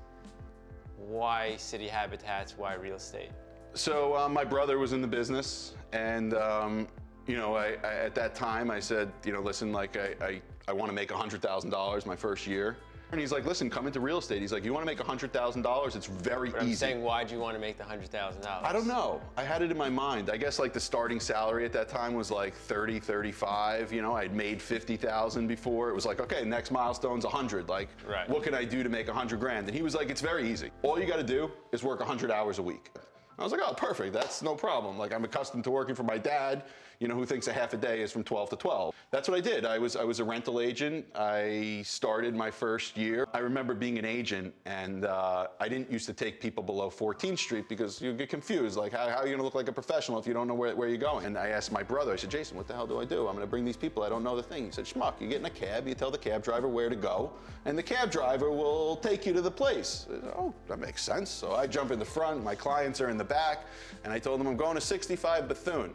Why 0.97 1.53
Citi 1.57 1.87
Habitats? 1.87 2.57
Why 2.57 2.73
real 2.75 2.95
estate? 2.95 3.29
So 3.73 4.17
uh, 4.17 4.27
my 4.27 4.43
brother 4.43 4.79
was 4.79 4.93
in 4.93 5.01
the 5.01 5.07
business, 5.07 5.75
and 5.93 6.33
um, 6.33 6.87
you 7.27 7.37
know, 7.37 7.55
I, 7.55 7.77
I, 7.83 7.93
at 8.05 8.15
that 8.15 8.33
time 8.33 8.71
I 8.71 8.79
said, 8.79 9.11
you 9.23 9.31
know, 9.31 9.41
listen, 9.41 9.71
like 9.71 9.97
I, 9.97 10.15
I, 10.25 10.41
I 10.67 10.73
want 10.73 10.89
to 10.89 10.95
make 10.95 11.11
hundred 11.11 11.41
thousand 11.41 11.69
dollars 11.69 12.05
my 12.05 12.15
first 12.15 12.47
year. 12.47 12.77
And 13.11 13.21
he's 13.21 13.31
like, 13.31 13.45
listen, 13.45 13.69
come 13.69 13.87
into 13.87 14.01
real 14.01 14.17
estate. 14.17 14.41
He's 14.41 14.51
like, 14.51 14.65
you 14.65 14.73
want 14.73 14.83
to 14.83 14.85
make 14.85 14.99
hundred 14.99 15.31
thousand 15.31 15.61
dollars? 15.61 15.95
It's 15.95 16.07
very 16.07 16.49
But 16.49 16.61
I'm 16.61 16.67
easy. 16.67 16.75
saying, 16.75 17.01
why'd 17.01 17.31
you 17.31 17.39
want 17.39 17.55
to 17.55 17.59
make 17.59 17.77
the 17.77 17.85
hundred 17.85 18.09
thousand 18.09 18.41
dollars? 18.41 18.65
I 18.67 18.73
don't 18.73 18.85
know. 18.87 19.21
I 19.37 19.43
had 19.43 19.61
it 19.61 19.71
in 19.71 19.77
my 19.77 19.89
mind. 19.89 20.29
I 20.29 20.35
guess 20.35 20.59
like 20.59 20.73
the 20.73 20.79
starting 20.79 21.21
salary 21.21 21.63
at 21.63 21.71
that 21.73 21.87
time 21.87 22.15
was 22.15 22.31
like 22.31 22.53
30, 22.53 22.99
35. 22.99 23.93
You 23.93 24.01
know, 24.01 24.13
I'd 24.13 24.35
made 24.35 24.61
50,000 24.61 25.47
before. 25.47 25.89
It 25.89 25.95
was 25.95 26.05
like, 26.05 26.19
okay, 26.19 26.43
next 26.43 26.69
milestone's 26.71 27.23
100. 27.23 27.69
Like, 27.69 27.87
Right. 28.05 28.29
what 28.29 28.43
can 28.43 28.53
I 28.53 28.65
do 28.65 28.83
to 28.83 28.89
make 28.89 29.07
100 29.07 29.39
grand? 29.39 29.67
And 29.67 29.75
he 29.75 29.83
was 29.83 29.95
like, 29.95 30.09
it's 30.09 30.21
very 30.21 30.49
easy. 30.49 30.69
All 30.81 30.99
you 30.99 31.05
got 31.05 31.17
to 31.17 31.23
do 31.23 31.49
is 31.71 31.83
work 31.83 31.99
100 31.99 32.29
hours 32.29 32.59
a 32.59 32.63
week. 32.63 32.91
I 33.39 33.43
was 33.43 33.51
like, 33.51 33.61
oh, 33.63 33.73
perfect. 33.73 34.13
That's 34.13 34.41
no 34.41 34.55
problem. 34.55 34.97
Like, 34.97 35.13
I'm 35.13 35.23
accustomed 35.23 35.63
to 35.65 35.71
working 35.71 35.93
for 35.93 36.03
my 36.03 36.17
dad, 36.17 36.63
you 36.99 37.07
know, 37.07 37.13
who 37.13 37.25
thinks 37.25 37.47
a 37.47 37.53
half 37.53 37.73
a 37.73 37.77
day 37.77 38.01
is 38.01 38.11
from 38.11 38.23
12 38.23 38.49
to 38.51 38.55
12. 38.55 38.95
That's 39.11 39.29
what 39.29 39.37
I 39.37 39.41
did. 39.41 39.63
I 39.63 39.77
was 39.77 39.95
I 39.95 40.03
was 40.03 40.19
a 40.19 40.23
rental 40.23 40.59
agent. 40.59 41.05
I 41.15 41.83
started 41.85 42.35
my 42.35 42.49
first 42.49 42.97
year. 42.97 43.27
I 43.33 43.39
remember 43.39 43.75
being 43.75 43.99
an 43.99 44.05
agent, 44.05 44.53
and 44.65 45.05
uh, 45.05 45.47
I 45.59 45.69
didn't 45.69 45.91
used 45.91 46.07
to 46.07 46.13
take 46.13 46.41
people 46.41 46.63
below 46.63 46.89
14th 46.89 47.37
Street 47.37 47.69
because 47.69 48.01
you 48.01 48.13
get 48.13 48.29
confused. 48.29 48.77
Like, 48.77 48.91
how, 48.91 49.07
how 49.07 49.17
are 49.17 49.27
you 49.27 49.37
to 49.37 49.43
look 49.43 49.53
like 49.53 49.67
a 49.67 49.73
professional 49.73 50.17
if 50.17 50.25
you 50.25 50.33
don't 50.33 50.47
know 50.47 50.55
where, 50.55 50.75
where 50.75 50.89
you're 50.89 50.97
going? 50.97 51.25
And 51.25 51.37
I 51.37 51.49
asked 51.49 51.71
my 51.71 51.83
brother, 51.83 52.13
I 52.13 52.15
said, 52.15 52.31
Jason, 52.31 52.57
what 52.57 52.67
the 52.67 52.73
hell 52.73 52.87
do 52.87 52.99
I 52.99 53.05
do? 53.05 53.27
I'm 53.27 53.37
to 53.37 53.45
bring 53.45 53.63
these 53.63 53.77
people. 53.77 54.01
I 54.01 54.09
don't 54.09 54.23
know 54.23 54.35
the 54.35 54.43
thing. 54.43 54.65
He 54.65 54.71
said, 54.71 54.85
Schmuck, 54.85 55.21
you 55.21 55.27
get 55.27 55.39
in 55.39 55.45
a 55.45 55.51
cab, 55.51 55.87
you 55.87 55.93
tell 55.93 56.09
the 56.09 56.17
cab 56.17 56.43
driver 56.43 56.67
where 56.67 56.89
to 56.89 56.95
go, 56.95 57.31
and 57.65 57.77
the 57.77 57.83
cab 57.83 58.09
driver 58.09 58.49
will 58.49 58.95
take 58.97 59.25
you 59.25 59.33
to 59.33 59.41
the 59.41 59.51
place. 59.51 60.07
Said, 60.09 60.23
oh, 60.35 60.53
that 60.67 60.79
makes 60.79 61.03
sense. 61.03 61.29
So 61.29 61.53
I 61.53 61.67
jump 61.67 61.91
in 61.91 61.99
the 61.99 62.05
front, 62.05 62.43
my 62.43 62.55
clients 62.55 62.99
are 62.99 63.09
in 63.09 63.17
the 63.17 63.26
back, 63.27 63.65
and 64.03 64.11
I 64.13 64.19
told 64.19 64.39
him, 64.41 64.47
I'm 64.47 64.57
going 64.57 64.75
to 64.75 64.81
65 64.81 65.47
Bethune. 65.47 65.93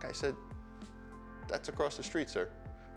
Guy 0.00 0.12
said, 0.12 0.34
that's 1.48 1.68
across 1.68 1.96
the 1.96 2.02
street, 2.02 2.30
sir. 2.30 2.48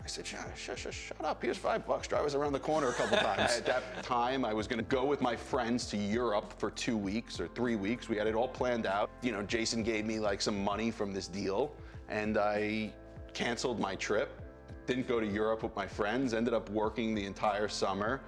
I 0.02 0.06
said, 0.06 0.26
shut, 0.26 0.46
shut, 0.54 0.78
shut, 0.78 0.92
shut 0.92 1.24
up. 1.24 1.42
Here's 1.42 1.56
five 1.56 1.86
bucks. 1.86 2.06
Drive 2.06 2.26
us 2.26 2.34
around 2.34 2.52
the 2.52 2.58
corner 2.58 2.88
a 2.88 2.92
couple 2.92 3.16
times. 3.16 3.52
At 3.56 3.64
that 3.64 4.02
time, 4.02 4.44
I 4.44 4.52
was 4.52 4.66
going 4.66 4.78
to 4.78 4.84
go 4.84 5.04
with 5.06 5.22
my 5.22 5.34
friends 5.34 5.86
to 5.86 5.96
Europe 5.96 6.52
for 6.58 6.70
two 6.70 6.96
weeks 6.96 7.40
or 7.40 7.48
three 7.48 7.74
weeks. 7.74 8.08
We 8.08 8.16
had 8.16 8.26
it 8.26 8.34
all 8.34 8.48
planned 8.48 8.84
out. 8.84 9.10
You 9.22 9.32
know, 9.32 9.42
Jason 9.42 9.82
gave 9.82 10.04
me 10.04 10.20
like 10.20 10.42
some 10.42 10.62
money 10.62 10.90
from 10.90 11.14
this 11.14 11.26
deal, 11.26 11.72
and 12.10 12.36
I 12.36 12.92
canceled 13.32 13.80
my 13.80 13.94
trip. 13.94 14.42
Didn't 14.86 15.08
go 15.08 15.20
to 15.20 15.26
Europe 15.26 15.62
with 15.62 15.74
my 15.74 15.86
friends. 15.86 16.34
Ended 16.34 16.52
up 16.52 16.68
working 16.68 17.14
the 17.14 17.24
entire 17.24 17.68
summer. 17.68 18.20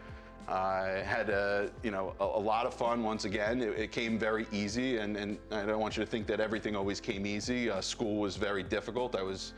I 0.48 1.02
had 1.04 1.28
a, 1.28 1.70
you 1.82 1.90
know, 1.90 2.14
a, 2.20 2.24
a 2.24 2.42
lot 2.52 2.66
of 2.66 2.74
fun 2.74 3.02
once 3.02 3.24
again. 3.24 3.60
It, 3.60 3.78
it 3.78 3.92
came 3.92 4.18
very 4.18 4.46
easy, 4.52 4.98
and, 4.98 5.16
and 5.16 5.38
I 5.50 5.66
don't 5.66 5.80
want 5.80 5.96
you 5.96 6.04
to 6.04 6.10
think 6.10 6.26
that 6.28 6.38
everything 6.40 6.76
always 6.76 7.00
came 7.00 7.26
easy. 7.26 7.68
Uh, 7.68 7.80
school 7.80 8.16
was 8.16 8.36
very 8.36 8.62
difficult. 8.62 9.16
I 9.16 9.22
was, 9.22 9.54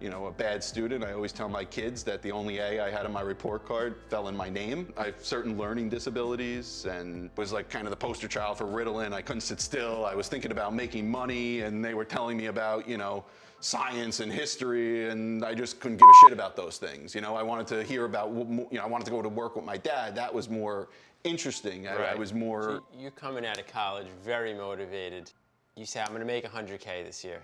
you 0.00 0.10
know, 0.10 0.26
a 0.26 0.30
bad 0.30 0.62
student. 0.62 1.02
I 1.02 1.12
always 1.12 1.32
tell 1.32 1.48
my 1.48 1.64
kids 1.64 2.04
that 2.04 2.22
the 2.22 2.30
only 2.30 2.58
A 2.58 2.80
I 2.80 2.88
had 2.88 3.04
on 3.04 3.12
my 3.12 3.20
report 3.22 3.66
card 3.66 3.96
fell 4.08 4.28
in 4.28 4.36
my 4.36 4.48
name. 4.48 4.92
I 4.96 5.06
have 5.06 5.24
certain 5.24 5.58
learning 5.58 5.88
disabilities 5.88 6.86
and 6.86 7.30
was 7.36 7.52
like 7.52 7.68
kind 7.68 7.84
of 7.84 7.90
the 7.90 7.96
poster 7.96 8.28
child 8.28 8.58
for 8.58 8.66
Ritalin. 8.66 9.12
I 9.12 9.22
couldn't 9.22 9.40
sit 9.40 9.60
still. 9.60 10.06
I 10.06 10.14
was 10.14 10.28
thinking 10.28 10.52
about 10.52 10.72
making 10.72 11.10
money, 11.10 11.62
and 11.62 11.84
they 11.84 11.94
were 11.94 12.04
telling 12.04 12.36
me 12.36 12.46
about, 12.46 12.88
you 12.88 12.96
know, 12.96 13.24
science 13.60 14.20
and 14.20 14.32
history, 14.32 15.10
and 15.10 15.44
I 15.44 15.54
just 15.54 15.80
couldn't 15.80 15.98
give 15.98 16.08
a 16.08 16.16
shit 16.24 16.32
about 16.32 16.56
those 16.56 16.78
things. 16.78 17.14
You 17.14 17.20
know, 17.20 17.36
I 17.36 17.42
wanted 17.42 17.66
to 17.68 17.82
hear 17.82 18.04
about, 18.04 18.30
you 18.30 18.66
know, 18.72 18.82
I 18.82 18.86
wanted 18.86 19.04
to 19.06 19.10
go 19.10 19.22
to 19.22 19.28
work 19.28 19.56
with 19.56 19.64
my 19.64 19.76
dad. 19.76 20.14
That 20.14 20.32
was 20.32 20.48
more 20.48 20.88
interesting. 21.24 21.88
I, 21.88 22.12
I 22.12 22.14
was 22.14 22.32
more. 22.32 22.62
So 22.62 22.86
you're 22.98 23.10
coming 23.10 23.44
out 23.44 23.58
of 23.58 23.66
college 23.66 24.06
very 24.24 24.54
motivated. 24.54 25.32
You 25.76 25.84
say, 25.84 26.00
I'm 26.00 26.08
going 26.08 26.20
to 26.20 26.26
make 26.26 26.44
100K 26.44 27.04
this 27.04 27.24
year. 27.24 27.42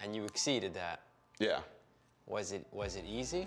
And 0.00 0.14
you 0.14 0.24
exceeded 0.24 0.74
that. 0.74 1.02
Yeah. 1.38 1.60
Was 2.26 2.52
it, 2.52 2.66
was 2.72 2.96
it 2.96 3.04
easy? 3.06 3.46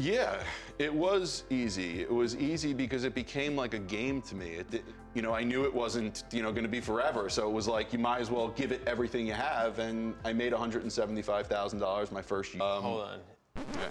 Yeah, 0.00 0.42
it 0.78 0.92
was 0.92 1.44
easy. 1.50 2.00
It 2.00 2.10
was 2.10 2.34
easy 2.36 2.72
because 2.72 3.04
it 3.04 3.14
became 3.14 3.54
like 3.54 3.74
a 3.74 3.78
game 3.78 4.22
to 4.22 4.34
me. 4.34 4.52
It, 4.52 4.82
you 5.14 5.20
know, 5.20 5.34
I 5.34 5.42
knew 5.42 5.64
it 5.64 5.74
wasn't, 5.74 6.24
you 6.32 6.42
know, 6.42 6.52
going 6.52 6.64
to 6.64 6.70
be 6.70 6.80
forever. 6.80 7.28
So 7.28 7.46
it 7.46 7.52
was 7.52 7.68
like 7.68 7.92
you 7.92 7.98
might 7.98 8.20
as 8.20 8.30
well 8.30 8.48
give 8.48 8.72
it 8.72 8.80
everything 8.86 9.26
you 9.26 9.34
have. 9.34 9.78
And 9.78 10.14
I 10.24 10.32
made 10.32 10.54
$175,000 10.54 12.12
my 12.12 12.22
first 12.22 12.54
year. 12.54 12.62
Um, 12.62 12.82
Hold 12.82 13.02
on. 13.02 13.18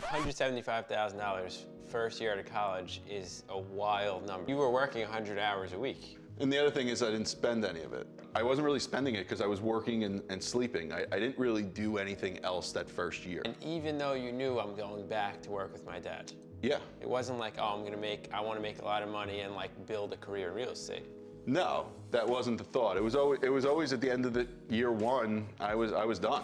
$175,000 0.02 1.66
first 1.88 2.22
year 2.22 2.34
out 2.34 2.40
of 2.40 2.46
college 2.46 3.02
is 3.10 3.44
a 3.50 3.60
wild 3.60 4.26
number. 4.26 4.50
You 4.50 4.58
were 4.58 4.72
working 4.72 5.02
100 5.02 5.38
hours 5.38 5.74
a 5.74 5.80
week. 5.80 6.19
And 6.40 6.52
the 6.52 6.58
other 6.58 6.72
thing 6.72 6.88
is 6.88 7.04
I 7.04 7.12
didn't 7.12 7.28
spend 7.28 7.66
any 7.66 7.82
of 7.82 7.94
it. 7.94 8.08
I 8.34 8.44
wasn't 8.44 8.66
really 8.66 8.80
spending 8.80 9.16
it 9.16 9.24
because 9.24 9.42
I 9.42 9.46
was 9.46 9.60
working 9.60 10.04
and, 10.06 10.22
and 10.30 10.42
sleeping. 10.42 10.94
I, 10.94 11.06
I 11.12 11.20
didn't 11.20 11.38
really 11.38 11.64
do 11.64 11.98
anything 11.98 12.40
else 12.44 12.72
that 12.72 12.90
first 12.90 13.26
year. 13.26 13.42
And 13.44 13.56
even 13.64 13.98
though 13.98 14.14
you 14.14 14.32
knew 14.32 14.60
I'm 14.60 14.76
going 14.76 15.08
back 15.08 15.42
to 15.44 15.50
work 15.52 15.74
with 15.74 15.86
my 15.86 16.00
dad, 16.00 16.32
Yeah. 16.62 16.78
it 17.02 17.10
wasn't 17.10 17.40
like, 17.40 17.56
oh, 17.60 17.76
I'm 17.78 17.84
gonna 17.84 17.98
make, 17.98 18.30
I 18.34 18.40
wanna 18.40 18.62
make 18.62 18.82
a 18.82 18.86
lot 18.86 19.04
of 19.04 19.10
money 19.10 19.42
and 19.42 19.54
like 19.56 19.72
build 19.86 20.14
a 20.14 20.18
career 20.18 20.50
in 20.50 20.54
real 20.54 20.70
estate. 20.70 21.06
No, 21.46 21.88
that 22.12 22.28
wasn't 22.28 22.58
the 22.60 22.64
thought. 22.64 22.96
It 22.96 23.04
was 23.04 23.16
always, 23.16 23.40
it 23.42 23.50
was 23.50 23.66
always 23.66 23.92
at 23.92 24.00
the 24.00 24.10
end 24.12 24.26
of 24.26 24.34
the 24.34 24.48
year 24.70 24.92
one, 24.92 25.48
I 25.60 25.74
was, 25.76 25.92
I 25.92 26.06
was 26.06 26.20
done. 26.20 26.44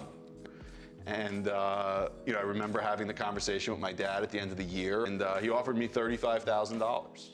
And, 1.06 1.48
uh, 1.50 2.10
you 2.26 2.34
know, 2.34 2.40
I 2.40 2.44
remember 2.44 2.82
having 2.82 3.06
the 3.06 3.14
conversation 3.14 3.72
with 3.74 3.80
my 3.80 3.94
dad 3.94 4.24
at 4.24 4.32
the 4.32 4.40
end 4.40 4.50
of 4.52 4.58
the 4.58 4.64
year, 4.64 5.06
and 5.06 5.22
uh, 5.22 5.36
he 5.38 5.52
offered 5.52 5.78
me 5.78 5.88
$35,000. 5.88 7.30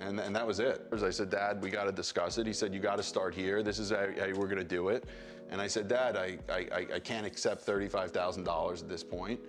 And, 0.00 0.18
and 0.18 0.34
that 0.34 0.46
was 0.46 0.60
it. 0.60 0.86
I 1.02 1.10
said, 1.10 1.28
Dad, 1.30 1.62
we 1.62 1.68
got 1.70 1.84
to 1.84 1.92
discuss 1.92 2.38
it. 2.38 2.46
He 2.46 2.52
said, 2.54 2.72
You 2.72 2.80
got 2.80 2.96
to 2.96 3.02
start 3.02 3.34
here. 3.34 3.62
This 3.62 3.78
is 3.78 3.90
how, 3.90 4.06
how 4.18 4.26
we're 4.28 4.46
going 4.46 4.56
to 4.56 4.64
do 4.64 4.88
it. 4.88 5.04
And 5.50 5.60
I 5.60 5.66
said, 5.66 5.88
Dad, 5.88 6.16
I, 6.16 6.38
I, 6.48 6.66
I- 6.74 6.86
I 6.94 6.98
can't 7.00 7.26
accept 7.26 7.66
$35,000 7.66 8.82
at 8.82 8.88
this 8.88 9.04
point. 9.04 9.40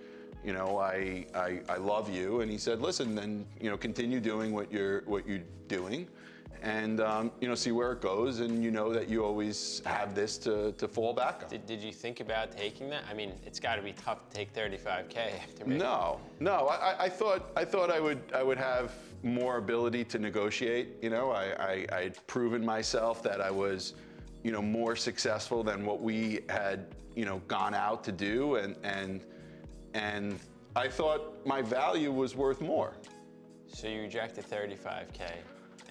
You 0.44 0.52
know, 0.52 0.76
I, 0.78 1.26
I, 1.34 1.60
I 1.68 1.76
love 1.76 2.12
you. 2.12 2.40
And 2.40 2.50
he 2.50 2.58
said, 2.58 2.80
Listen, 2.80 3.14
then, 3.14 3.46
you 3.60 3.70
know, 3.70 3.76
continue 3.78 4.20
doing 4.20 4.52
what 4.52 4.70
you're, 4.70 5.02
what 5.06 5.26
you're 5.26 5.40
doing 5.68 6.08
and, 6.62 7.00
um, 7.00 7.32
you 7.40 7.48
know, 7.48 7.54
see 7.54 7.72
where 7.72 7.92
it 7.92 8.00
goes. 8.00 8.40
And 8.40 8.62
you 8.62 8.70
know 8.70 8.92
that 8.92 9.08
you 9.08 9.24
always 9.24 9.82
have 9.84 10.14
this 10.14 10.38
to, 10.38 10.72
to 10.72 10.86
fall 10.88 11.12
back 11.12 11.42
on. 11.42 11.50
Did, 11.50 11.66
did 11.66 11.82
you 11.82 11.92
think 11.92 12.20
about 12.20 12.52
taking 12.56 12.88
that? 12.90 13.02
I 13.10 13.14
mean, 13.14 13.32
it's 13.44 13.58
gotta 13.60 13.82
be 13.82 13.92
tough 13.92 14.28
to 14.30 14.36
take 14.36 14.54
35K 14.54 15.16
after 15.42 15.64
making 15.64 15.78
No, 15.78 16.20
no. 16.40 16.68
I, 16.68 16.74
I- 16.92 17.04
I 17.04 17.08
thought 17.08 17.50
I 17.56 17.64
thought 17.64 17.90
I 17.90 17.98
would 17.98 18.20
I 18.34 18.42
would 18.44 18.58
have 18.58 18.92
more 19.24 19.56
ability 19.58 20.04
to 20.04 20.18
negotiate. 20.18 20.88
You 21.02 21.10
know, 21.10 21.30
I, 21.32 21.44
I 21.58 21.86
I'd 21.98 22.26
proven 22.28 22.64
myself 22.64 23.22
that 23.24 23.40
I 23.40 23.50
was 23.50 23.94
you 24.44 24.50
know, 24.50 24.62
more 24.62 24.96
successful 24.96 25.62
than 25.62 25.86
what 25.86 26.00
we 26.00 26.40
had, 26.48 26.86
you 27.14 27.24
know, 27.24 27.40
gone 27.46 27.74
out 27.74 28.02
to 28.04 28.10
do, 28.12 28.56
and 28.56 28.74
and 28.82 29.20
and 29.94 30.38
I 30.74 30.88
thought 30.88 31.44
my 31.46 31.62
value 31.62 32.10
was 32.10 32.34
worth 32.34 32.60
more. 32.60 32.94
So 33.68 33.86
you 33.88 34.00
rejected 34.00 34.44
35k, 34.50 35.30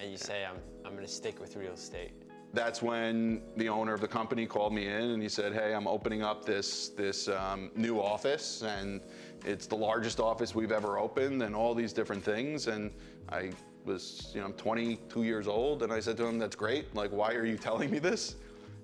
and 0.00 0.10
you 0.10 0.16
say 0.16 0.44
I'm 0.44 0.56
I'm 0.84 0.92
going 0.92 1.06
to 1.06 1.12
stick 1.12 1.40
with 1.40 1.56
real 1.56 1.72
estate. 1.72 2.12
That's 2.54 2.82
when 2.82 3.40
the 3.56 3.70
owner 3.70 3.94
of 3.94 4.02
the 4.02 4.08
company 4.08 4.44
called 4.44 4.74
me 4.74 4.86
in 4.86 5.10
and 5.12 5.22
he 5.22 5.28
said, 5.28 5.54
"Hey, 5.54 5.74
I'm 5.74 5.86
opening 5.86 6.22
up 6.22 6.44
this 6.44 6.90
this 6.90 7.28
um, 7.28 7.70
new 7.74 7.98
office, 7.98 8.62
and 8.62 9.00
it's 9.44 9.66
the 9.66 9.76
largest 9.76 10.20
office 10.20 10.54
we've 10.54 10.72
ever 10.72 10.98
opened, 10.98 11.42
and 11.42 11.54
all 11.54 11.74
these 11.74 11.94
different 11.94 12.22
things." 12.22 12.66
And 12.66 12.90
I 13.30 13.52
was, 13.86 14.32
you 14.34 14.40
know, 14.40 14.46
I'm 14.46 14.52
22 14.52 15.22
years 15.22 15.48
old, 15.48 15.82
and 15.82 15.92
I 15.92 16.00
said 16.00 16.18
to 16.18 16.26
him, 16.26 16.38
"That's 16.38 16.56
great. 16.56 16.94
Like, 16.94 17.10
why 17.10 17.32
are 17.32 17.46
you 17.46 17.56
telling 17.56 17.90
me 17.90 17.98
this?" 17.98 18.36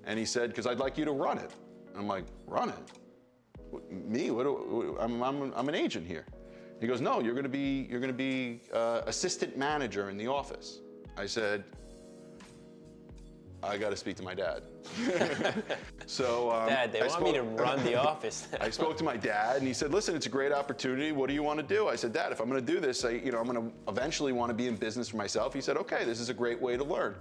And 0.05 0.17
he 0.17 0.25
said, 0.25 0.49
"Because 0.49 0.65
I'd 0.65 0.79
like 0.79 0.97
you 0.97 1.05
to 1.05 1.11
run 1.11 1.37
it." 1.37 1.51
I'm 1.95 2.07
like, 2.07 2.25
"Run 2.47 2.69
it? 2.69 3.91
Me? 3.91 4.31
What? 4.31 4.43
Do, 4.43 4.97
I'm, 4.99 5.21
I'm, 5.21 5.53
I'm 5.53 5.69
an 5.69 5.75
agent 5.75 6.07
here." 6.07 6.25
He 6.81 6.87
goes, 6.87 7.01
"No, 7.01 7.19
you're 7.19 7.35
going 7.35 7.43
to 7.43 7.49
be 7.49 7.87
you're 7.87 7.99
going 7.99 8.11
to 8.11 8.17
be 8.17 8.61
uh, 8.73 9.01
assistant 9.05 9.57
manager 9.57 10.09
in 10.09 10.17
the 10.17 10.25
office." 10.25 10.79
I 11.19 11.25
said, 11.25 11.65
"I 13.61 13.77
got 13.77 13.89
to 13.89 13.97
speak 13.97 14.15
to 14.15 14.23
my 14.23 14.33
dad." 14.33 14.63
so, 16.05 16.49
um, 16.49 16.69
Dad, 16.69 16.93
they 16.93 17.01
I 17.01 17.07
want 17.07 17.23
me 17.23 17.33
to 17.33 17.43
run 17.43 17.83
the 17.83 17.95
office. 18.09 18.47
I 18.61 18.69
spoke 18.69 18.97
to 18.99 19.03
my 19.03 19.17
dad, 19.17 19.57
and 19.57 19.67
he 19.67 19.73
said, 19.73 19.91
"Listen, 19.91 20.15
it's 20.15 20.27
a 20.27 20.29
great 20.29 20.53
opportunity. 20.53 21.11
What 21.11 21.27
do 21.27 21.33
you 21.33 21.43
want 21.43 21.59
to 21.59 21.75
do?" 21.75 21.89
I 21.89 21.97
said, 21.97 22.13
"Dad, 22.13 22.31
if 22.31 22.39
I'm 22.39 22.47
going 22.47 22.65
to 22.65 22.73
do 22.73 22.79
this, 22.79 23.03
I, 23.03 23.09
you 23.09 23.33
know, 23.33 23.39
I'm 23.39 23.51
going 23.51 23.69
to 23.69 23.91
eventually 23.91 24.31
want 24.31 24.49
to 24.49 24.53
be 24.53 24.67
in 24.67 24.77
business 24.77 25.09
for 25.09 25.17
myself." 25.17 25.53
He 25.53 25.59
said, 25.59 25.75
"Okay, 25.75 26.05
this 26.05 26.21
is 26.21 26.29
a 26.29 26.33
great 26.33 26.61
way 26.61 26.77
to 26.77 26.85
learn. 26.85 27.15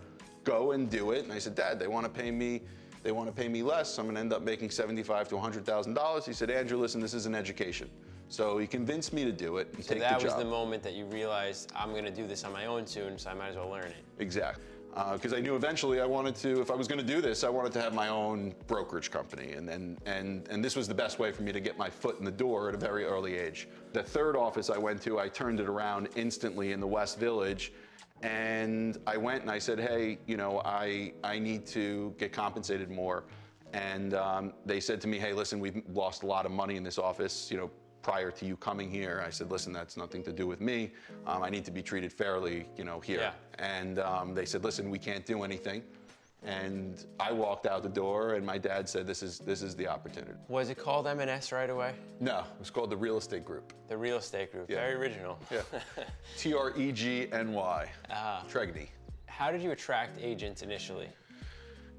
Go 0.45 0.71
and 0.73 0.89
do 0.89 1.11
it." 1.11 1.25
And 1.25 1.33
I 1.33 1.41
said, 1.41 1.57
"Dad, 1.57 1.81
they 1.81 1.89
want 1.89 2.07
to 2.07 2.11
pay 2.23 2.31
me, 2.31 2.63
they 3.03 3.11
want 3.11 3.27
to 3.27 3.33
pay 3.33 3.49
me 3.49 3.65
less. 3.65 3.99
I'm 3.99 4.05
going 4.05 4.15
to 4.15 4.21
end 4.21 4.33
up 4.33 4.43
making 4.43 4.71
seventy-five 4.71 5.29
to 5.31 5.39
hundred 5.39 5.67
thousand 5.67 5.95
dollars." 5.95 6.25
He 6.25 6.33
said, 6.33 6.51
"Andrew, 6.51 6.79
listen, 6.79 7.01
this 7.01 7.15
is 7.15 7.27
an 7.27 7.35
education." 7.35 7.91
So 8.29 8.59
he 8.59 8.67
convinced 8.67 9.13
me 9.13 9.25
to 9.25 9.33
do 9.33 9.57
it 9.57 9.73
and 9.75 9.85
so 9.85 9.95
take 9.95 10.03
that 10.03 10.19
the 10.19 10.25
was 10.25 10.35
job. 10.35 10.43
the 10.43 10.49
moment 10.49 10.83
that 10.83 10.95
you 10.95 11.07
realized 11.07 11.73
I'm 11.75 11.93
going 11.93 12.05
to 12.05 12.11
do 12.11 12.27
this 12.27 12.45
on 12.45 12.53
my 12.53 12.67
own 12.67 12.87
soon, 12.87 13.19
so 13.19 13.31
I 13.31 13.35
might 13.35 13.49
as 13.49 13.57
well 13.57 13.71
learn 13.71 13.87
it. 13.87 14.05
Exactly. 14.19 14.65
Because 15.13 15.33
I 15.33 15.39
knew 15.39 15.55
eventually 15.55 16.01
I 16.01 16.07
wanted 16.07 16.35
to, 16.37 16.61
if 16.61 16.73
I 16.73 16.75
was 16.75 16.89
going 16.89 16.99
to 16.99 17.07
do 17.07 17.21
this, 17.21 17.45
I 17.45 17.49
wanted 17.49 17.73
to 17.75 17.81
have 17.81 17.95
my 17.95 18.09
own 18.09 18.53
brokerage 18.67 19.13
company. 19.13 19.53
And, 19.53 19.69
and, 19.69 19.97
and, 20.07 20.49
and 20.49 20.65
this 20.65 20.75
was 20.75 20.89
the 20.89 20.95
best 20.95 21.21
way 21.21 21.31
for 21.31 21.43
me 21.43 21.53
to 21.53 21.61
get 21.61 21.79
my 21.79 21.89
foot 21.89 22.19
in 22.19 22.25
the 22.25 22.33
door 22.33 22.69
at 22.69 22.75
a 22.75 22.79
very 22.79 23.05
early 23.05 23.37
age. 23.37 23.69
The 23.93 24.03
third 24.03 24.35
office 24.35 24.71
I 24.71 24.79
went 24.79 25.01
to, 25.03 25.21
I 25.21 25.29
turned 25.29 25.61
it 25.61 25.69
around 25.69 26.09
instantly 26.17 26.73
in 26.73 26.81
the 26.81 26.87
West 26.87 27.21
Village. 27.21 27.73
And 28.23 28.99
I 29.07 29.17
went 29.17 29.43
and 29.43 29.51
I 29.51 29.61
said, 29.61 29.79
hey, 29.79 30.19
you 30.27 30.37
know, 30.37 30.63
I, 30.65 31.13
I 31.23 31.39
need 31.39 31.65
to 31.69 32.13
get 32.19 32.33
compensated 32.33 32.91
more. 32.91 33.23
And 33.73 34.15
um, 34.15 34.53
they 34.67 34.81
said 34.81 35.01
to 35.03 35.09
me, 35.09 35.19
hey, 35.19 35.33
listen, 35.33 35.61
we've 35.61 35.83
lost 35.93 36.25
a 36.25 36.27
lot 36.27 36.45
of 36.45 36.51
money 36.51 36.75
in 36.75 36.83
this 36.83 36.99
office, 36.99 37.51
you 37.53 37.57
know, 37.57 37.71
prior 38.03 38.31
to 38.31 38.45
you 38.47 38.57
coming 38.57 38.91
here. 38.91 39.23
I 39.27 39.31
said, 39.31 39.51
listen, 39.51 39.73
that's 39.73 39.97
nothing 39.97 40.23
to 40.25 40.33
do 40.33 40.47
with 40.47 40.61
me. 40.61 40.93
Um, 41.27 41.43
I 41.43 41.51
need 41.51 41.65
to 41.65 41.71
be 41.71 41.83
treated 41.83 42.13
fairly, 42.13 42.67
you 42.77 42.85
know, 42.85 43.01
here. 43.01 43.21
Yeah. 43.21 43.33
And 43.59 43.99
um, 43.99 44.35
they 44.35 44.45
said, 44.45 44.65
listen, 44.65 44.91
we 44.91 44.99
can't 44.99 45.27
do 45.27 45.43
anything. 45.43 45.83
And 46.45 47.05
I 47.19 47.33
walked 47.33 47.67
out 47.67 47.83
the 47.83 47.89
door, 47.89 48.35
and 48.35 48.47
my 48.47 48.59
dad 48.59 48.89
said, 48.89 49.09
this 49.09 49.25
is, 49.25 49.41
this 49.41 49.61
is 49.61 49.75
the 49.75 49.89
opportunity. 49.89 50.35
Was 50.49 50.71
it 50.71 50.77
called 50.77 51.09
M&S 51.09 51.51
right 51.51 51.69
away? 51.69 51.95
No, 52.21 52.39
it 52.39 52.61
was 52.61 52.71
called 52.71 52.91
the 52.91 52.97
Real 52.97 53.17
Estate 53.17 53.45
Group. 53.45 53.73
The 53.89 53.97
real 53.97 54.19
estate 54.19 54.53
group. 54.53 54.71
Yeah. 54.71 54.77
Very 54.77 54.95
original. 54.95 55.39
Yeah. 55.51 55.63
T 56.37 56.55
R 56.55 56.77
E 56.77 56.93
G 56.93 57.27
N 57.33 57.53
Y. 57.53 57.91
Ah. 58.11 58.45
Tregney. 58.49 58.89
How 59.27 59.51
did 59.51 59.63
you 59.63 59.73
attract 59.73 60.19
agents 60.21 60.63
initially? 60.63 61.09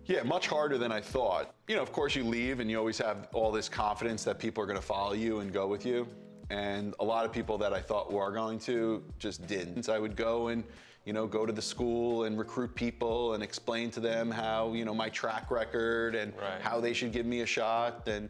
Yeah, 0.09 0.23
much 0.23 0.47
harder 0.47 0.79
than 0.79 0.91
I 0.91 1.01
thought. 1.01 1.53
You 1.67 1.75
know, 1.75 1.83
of 1.83 1.91
course, 1.91 2.15
you 2.15 2.23
leave 2.23 2.59
and 2.59 2.69
you 2.69 2.79
always 2.79 2.97
have 2.97 3.27
all 3.31 3.51
this 3.51 3.69
confidence 3.69 4.23
that 4.23 4.39
people 4.39 4.63
are 4.63 4.65
going 4.65 4.79
to 4.79 4.85
follow 4.85 5.13
you 5.13 5.41
and 5.41 5.53
go 5.53 5.67
with 5.67 5.85
you. 5.85 6.07
And 6.49 6.95
a 6.99 7.05
lot 7.05 7.25
of 7.25 7.31
people 7.31 7.59
that 7.59 7.73
I 7.73 7.79
thought 7.79 8.11
were 8.11 8.31
going 8.31 8.57
to 8.61 9.03
just 9.19 9.45
didn't. 9.45 9.87
I 9.87 9.99
would 9.99 10.15
go 10.15 10.47
and, 10.47 10.63
you 11.05 11.13
know, 11.13 11.27
go 11.27 11.45
to 11.45 11.53
the 11.53 11.61
school 11.61 12.23
and 12.23 12.39
recruit 12.39 12.73
people 12.73 13.35
and 13.35 13.43
explain 13.43 13.91
to 13.91 13.99
them 13.99 14.31
how, 14.31 14.73
you 14.73 14.83
know, 14.83 14.95
my 14.95 15.09
track 15.09 15.51
record 15.51 16.15
and 16.15 16.33
Right. 16.35 16.59
how 16.59 16.79
they 16.79 16.93
should 16.93 17.11
give 17.11 17.27
me 17.27 17.41
a 17.41 17.45
shot. 17.45 18.07
And, 18.07 18.29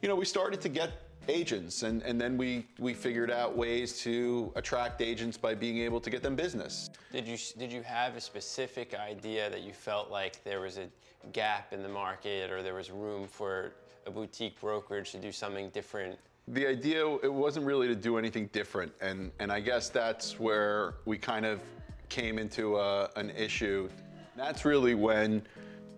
you 0.00 0.08
know, 0.08 0.16
we 0.16 0.24
started 0.24 0.60
to 0.62 0.68
get 0.68 0.90
agents 1.28 1.82
and, 1.82 2.02
and 2.02 2.20
then 2.20 2.36
we, 2.36 2.66
we 2.78 2.94
figured 2.94 3.30
out 3.30 3.56
ways 3.56 3.98
to 4.00 4.52
attract 4.56 5.00
agents 5.00 5.36
by 5.36 5.54
being 5.54 5.78
able 5.78 6.00
to 6.00 6.10
get 6.10 6.22
them 6.22 6.34
business. 6.34 6.90
Did 7.12 7.26
you 7.26 7.36
did 7.58 7.72
you 7.72 7.82
have 7.82 8.16
a 8.16 8.20
specific 8.20 8.94
idea 8.94 9.50
that 9.50 9.62
you 9.62 9.72
felt 9.72 10.10
like 10.10 10.42
there 10.44 10.60
was 10.60 10.78
a 10.78 10.86
gap 11.32 11.72
in 11.72 11.82
the 11.82 11.88
market 11.88 12.50
or 12.50 12.62
there 12.62 12.74
was 12.74 12.90
room 12.90 13.28
for 13.28 13.72
a 14.06 14.10
boutique 14.10 14.60
brokerage 14.60 15.12
to 15.12 15.18
do 15.18 15.30
something 15.32 15.70
different? 15.70 16.18
The 16.48 16.66
idea 16.66 17.06
it 17.22 17.32
wasn't 17.32 17.66
really 17.66 17.86
to 17.86 17.94
do 17.94 18.18
anything 18.18 18.48
different, 18.52 18.92
and 19.00 19.30
and 19.38 19.52
I 19.52 19.60
guess 19.60 19.88
that's 19.88 20.40
where 20.40 20.94
we 21.04 21.16
kind 21.16 21.46
of 21.46 21.60
came 22.08 22.38
into 22.38 22.78
a, 22.78 23.10
an 23.16 23.30
issue. 23.30 23.88
That's 24.36 24.64
really 24.64 24.94
when, 24.94 25.42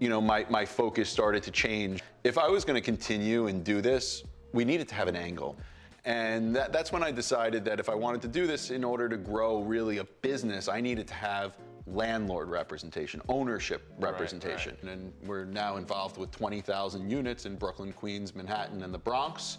you 0.01 0.09
know, 0.11 0.21
my 0.21 0.45
my 0.51 0.67
focus 0.67 1.09
started 1.09 1.43
to 1.45 1.51
change. 1.51 2.03
If 2.25 2.37
I 2.37 2.49
was 2.49 2.65
going 2.65 2.75
to 2.75 2.85
continue 2.85 3.47
and 3.47 3.65
do 3.65 3.81
this, 3.81 4.23
we 4.55 4.65
needed 4.65 4.89
to 4.89 4.95
have 4.95 5.09
an 5.09 5.17
angle. 5.17 5.59
And 6.07 6.55
that, 6.55 6.73
that's 6.73 6.93
when 6.93 7.03
I 7.03 7.11
decided 7.11 7.65
that 7.65 7.81
if 7.81 7.89
I 7.89 7.95
wanted 7.95 8.23
to 8.23 8.29
do 8.29 8.47
this 8.47 8.71
in 8.71 8.85
order 8.85 9.09
to 9.09 9.17
grow 9.17 9.63
really 9.63 9.99
a 9.99 10.05
business, 10.23 10.69
I 10.69 10.81
needed 10.81 11.09
to 11.09 11.15
have 11.15 11.57
landlord 11.87 12.49
representation, 12.49 13.21
ownership 13.29 13.83
representation. 13.99 14.77
And 14.87 15.13
we're 15.25 15.45
now 15.45 15.77
involved 15.77 16.17
with 16.17 16.31
20,000 16.31 17.11
units 17.11 17.47
in 17.47 17.57
Brooklyn, 17.57 17.93
Queens, 17.93 18.35
Manhattan, 18.35 18.83
and 18.83 18.95
the 18.95 18.99
Bronx. 18.99 19.59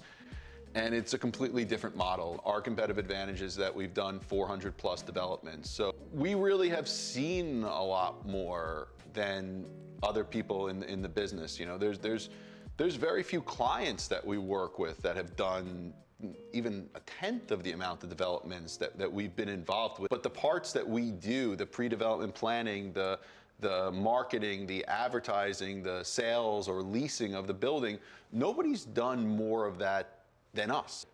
And 0.76 0.94
it's 0.94 1.14
a 1.14 1.18
completely 1.18 1.66
different 1.66 1.96
model. 1.96 2.42
Our 2.46 2.62
competitive 2.62 2.98
advantage 2.98 3.42
is 3.42 3.56
that 3.56 3.74
we've 3.74 3.94
done 3.94 4.20
400 4.20 4.76
plus 4.78 5.02
developments. 5.02 5.70
So 5.70 5.94
we 6.14 6.36
really 6.36 6.70
have 6.70 6.88
seen 6.88 7.64
a 7.64 7.84
lot 7.84 8.28
more 8.28 8.90
than 9.14 9.66
other 10.04 10.24
people 10.24 10.68
in, 10.68 10.84
in 10.84 11.02
the 11.02 11.10
business. 11.10 11.60
You 11.60 11.66
know, 11.66 11.78
there's, 11.78 11.98
there's, 11.98 12.30
there's 12.78 12.96
very 12.96 13.24
few 13.24 13.42
clients 13.42 14.08
that 14.08 14.26
we 14.26 14.38
work 14.38 14.80
with 14.80 15.02
that 15.02 15.16
have 15.16 15.36
done 15.36 15.94
even 16.54 16.90
a 16.96 17.00
tenth 17.02 17.52
of 17.52 17.64
the 17.64 17.72
amount 17.72 18.04
of 18.04 18.10
developments 18.10 18.78
that, 18.78 18.98
that 18.98 19.12
we've 19.12 19.36
been 19.36 19.50
involved 19.50 20.00
with. 20.00 20.10
But 20.10 20.24
the 20.24 20.30
parts 20.30 20.72
that 20.74 20.88
we 20.88 21.12
do, 21.12 21.56
the 21.56 21.66
pre-development 21.66 22.34
planning, 22.34 22.94
the 22.94 23.20
the 23.62 23.90
marketing, 23.92 24.68
the 24.68 24.84
advertising, 24.86 25.82
the 25.82 26.04
sales 26.04 26.68
or 26.68 26.82
leasing 26.82 27.36
of 27.36 27.48
the 27.48 27.54
building, 27.54 27.98
nobody's 28.34 28.84
done 28.84 29.26
more 29.26 29.66
of 29.66 29.78
that 29.78 30.20
than 30.54 30.70
us. 30.70 31.06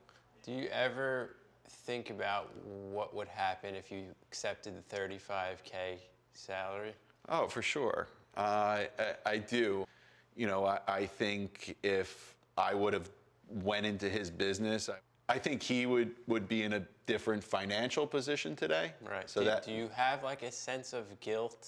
Do 0.44 0.52
you 0.52 0.68
ever 0.70 1.36
think 1.68 2.10
about 2.10 2.50
what 2.64 3.16
would 3.16 3.28
happen 3.28 3.76
if 3.76 3.92
you 3.92 4.06
accepted 4.28 4.74
the 4.76 4.96
35k 4.96 6.00
salary? 6.34 6.94
Oh, 7.30 7.48
for 7.48 7.62
sure. 7.62 8.08
Uh, 8.36 8.86
I, 8.98 9.16
I 9.26 9.38
do. 9.38 9.86
You 10.36 10.48
know, 10.48 10.66
I, 10.66 10.80
I 10.88 11.06
think 11.06 11.76
if 11.84 12.36
I 12.58 12.74
would 12.74 12.94
have 12.94 13.10
went 13.48 13.86
into 13.86 14.10
his 14.10 14.30
business, 14.30 14.90
I, 14.90 14.96
I 15.28 15.38
think 15.38 15.62
he 15.62 15.86
would, 15.86 16.12
would 16.28 16.48
be 16.48 16.64
in 16.64 16.74
a 16.74 16.84
different 17.06 17.44
financial 17.44 18.08
position 18.08 18.56
today. 18.56 18.94
Right. 19.02 19.30
So 19.30 19.42
do, 19.42 19.48
that 19.48 19.66
do 19.66 19.72
you 19.72 19.90
have 19.94 20.24
like 20.24 20.44
a 20.44 20.52
sense 20.52 20.94
of 20.94 21.20
guilt 21.20 21.68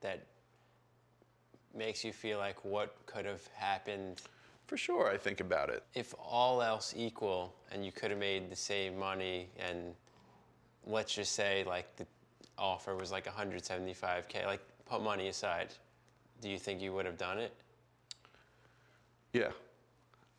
that 0.00 0.26
makes 1.74 2.04
you 2.04 2.12
feel 2.12 2.38
like 2.38 2.64
what 2.64 2.94
could 3.06 3.24
have 3.24 3.46
happened 3.54 4.22
for 4.70 4.76
sure, 4.76 5.10
I 5.10 5.16
think 5.16 5.40
about 5.40 5.68
it. 5.68 5.82
if 5.94 6.14
all 6.16 6.62
else 6.62 6.94
equal 6.96 7.52
and 7.72 7.84
you 7.84 7.90
could 7.90 8.12
have 8.12 8.20
made 8.20 8.48
the 8.48 8.54
same 8.54 8.96
money 8.96 9.48
and 9.58 9.96
let's 10.86 11.12
just 11.12 11.32
say 11.32 11.64
like 11.66 11.96
the 11.96 12.06
offer 12.56 12.94
was 12.94 13.10
like 13.10 13.26
175k 13.26 14.46
like 14.46 14.60
put 14.86 15.02
money 15.02 15.26
aside 15.26 15.74
do 16.40 16.48
you 16.48 16.56
think 16.56 16.80
you 16.80 16.92
would 16.92 17.04
have 17.04 17.18
done 17.18 17.36
it 17.36 17.52
Yeah, 19.32 19.50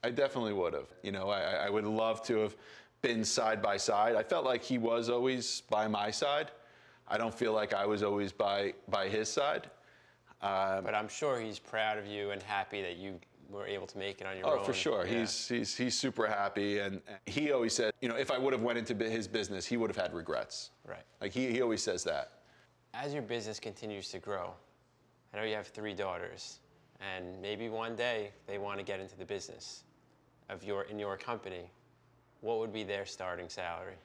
I 0.03 0.10
definitely 0.10 0.53
would 0.53 0.74
have. 0.74 0.88
You 1.03 1.12
know, 1.12 1.29
I, 1.29 1.41
I 1.65 1.69
would 1.69 1.86
love 1.86 2.21
to 2.24 2.38
have 2.39 2.55
been 3.01 3.24
side 3.24 3.62
by 3.62 3.77
side. 3.77 4.15
I 4.15 4.24
felt 4.24 4.45
like 4.45 4.63
he 4.63 4.77
was 4.77 5.10
always 5.10 5.62
by 5.69 5.88
my 5.88 6.12
side. 6.12 6.51
I 7.07 7.17
don't 7.17 7.33
feel 7.33 7.53
like 7.53 7.74
I 7.74 7.86
was 7.86 8.03
always 8.03 8.31
by 8.31 8.74
by 8.89 9.07
his 9.07 9.29
side. 9.29 9.69
Um, 10.43 10.83
but 10.83 10.95
i'm 10.95 11.07
sure 11.07 11.39
he's 11.39 11.60
proud 11.60 12.00
of 12.00 12.07
you 12.07 12.31
and 12.31 12.41
happy 12.41 12.81
that 12.81 12.98
you 12.98 13.19
were 13.51 13.67
able 13.67 13.86
to 13.86 13.98
make 14.00 14.21
it 14.21 14.25
on 14.25 14.36
your 14.38 14.48
Oh, 14.48 14.53
own 14.53 14.60
Oh, 14.62 14.63
for 14.63 14.74
sure. 14.74 15.05
Yeah. 15.05 15.19
He's 15.19 15.48
he's 15.48 15.75
he's 15.75 15.98
super 16.00 16.25
happy, 16.25 16.79
and 16.79 17.00
and 17.07 17.19
he 17.27 17.51
always 17.51 17.74
said, 17.75 17.91
you 18.01 18.10
know, 18.10 18.15
if 18.15 18.31
I 18.31 18.39
would 18.39 18.51
have 18.53 18.63
went 18.63 18.79
into 18.79 18.95
his 19.07 19.27
business, 19.27 19.65
he 19.67 19.77
would 19.77 19.89
have 19.89 19.98
had 19.98 20.13
regrets. 20.13 20.71
right 20.88 21.03
Like 21.21 21.31
he 21.31 21.51
he 21.51 21.62
always 21.62 21.83
says 21.83 22.03
that. 22.05 22.31
as 22.95 23.13
your 23.13 23.21
business 23.24 23.60
continues 23.60 24.10
to 24.10 24.19
grow 24.19 24.51
i 25.33 25.38
know 25.38 25.43
you 25.43 25.55
have 25.55 25.67
three 25.67 25.93
daughters 25.93 26.60
and 27.01 27.41
maybe 27.41 27.70
one 27.70 27.96
day 27.96 28.31
they 28.48 28.58
want 28.58 28.77
to 28.77 28.84
get 28.84 29.00
into 29.00 29.17
the 29.17 29.25
business 29.25 29.84
of 30.50 30.63
your 30.63 30.84
in 30.84 31.00
your 31.00 31.17
company 31.17 31.70
what 32.41 32.60
would 32.60 32.74
be 32.74 32.84
their 32.84 33.05
starting 33.05 33.50
salary 33.50 33.96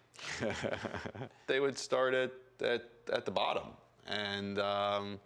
they 1.47 1.61
would 1.61 1.79
start 1.79 2.15
at, 2.15 2.33
at, 2.61 2.85
at 3.13 3.25
the 3.25 3.31
bottom. 3.31 3.69
And, 4.07 4.59
um, 4.59 5.21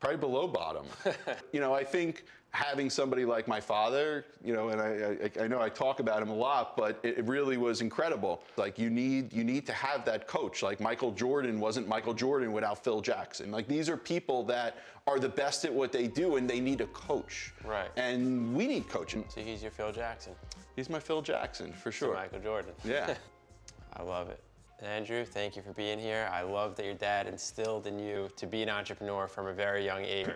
probably 0.00 0.18
below 0.18 0.46
bottom. 0.46 0.86
you 1.52 1.60
know, 1.60 1.74
I 1.74 1.84
think 1.84 2.24
having 2.50 2.88
somebody 2.88 3.24
like 3.24 3.46
my 3.46 3.60
father, 3.60 4.24
you 4.42 4.54
know, 4.54 4.70
and 4.70 4.80
I, 4.80 5.40
I, 5.40 5.44
I 5.44 5.48
know 5.48 5.60
I 5.60 5.68
talk 5.68 6.00
about 6.00 6.22
him 6.22 6.30
a 6.30 6.34
lot, 6.34 6.76
but 6.76 6.98
it, 7.02 7.18
it 7.18 7.24
really 7.26 7.56
was 7.58 7.80
incredible. 7.80 8.42
Like 8.56 8.78
you 8.78 8.88
need 8.88 9.32
you 9.32 9.44
need 9.44 9.66
to 9.66 9.72
have 9.72 10.04
that 10.06 10.26
coach. 10.26 10.62
Like 10.62 10.80
Michael 10.80 11.12
Jordan 11.12 11.60
wasn't 11.60 11.86
Michael 11.86 12.14
Jordan 12.14 12.52
without 12.52 12.82
Phil 12.82 13.00
Jackson. 13.00 13.50
Like 13.50 13.68
these 13.68 13.88
are 13.88 13.96
people 13.96 14.42
that 14.44 14.78
are 15.06 15.18
the 15.18 15.28
best 15.28 15.64
at 15.64 15.72
what 15.72 15.92
they 15.92 16.08
do, 16.08 16.36
and 16.36 16.48
they 16.48 16.60
need 16.60 16.80
a 16.80 16.86
coach. 16.86 17.52
Right. 17.64 17.90
And 17.96 18.54
we 18.56 18.66
need 18.66 18.88
coaching. 18.88 19.24
So 19.28 19.40
he's 19.40 19.62
your 19.62 19.70
Phil 19.70 19.92
Jackson. 19.92 20.32
He's 20.74 20.90
my 20.90 20.98
Phil 20.98 21.22
Jackson 21.22 21.72
for 21.72 21.92
sure. 21.92 22.14
Michael 22.14 22.40
Jordan. 22.40 22.72
Yeah. 22.84 23.14
I 23.92 24.02
love 24.02 24.28
it. 24.30 24.40
Andrew, 24.82 25.24
thank 25.24 25.56
you 25.56 25.62
for 25.62 25.72
being 25.72 25.98
here. 25.98 26.28
I 26.30 26.42
love 26.42 26.76
that 26.76 26.84
your 26.84 26.94
dad 26.94 27.26
instilled 27.26 27.86
in 27.86 27.98
you 27.98 28.28
to 28.36 28.46
be 28.46 28.62
an 28.62 28.68
entrepreneur 28.68 29.26
from 29.26 29.46
a 29.46 29.52
very 29.52 29.84
young 29.84 30.04
age. 30.04 30.28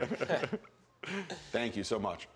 Thank 1.53 1.77
you 1.77 1.85
so 1.85 1.99
much. 1.99 2.27